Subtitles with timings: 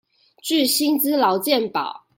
[0.41, 2.07] 具薪資勞健保